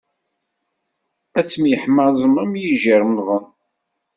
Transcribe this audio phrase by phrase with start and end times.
[1.39, 3.45] Ad temyeḥmaẓem am yijirmeḍen.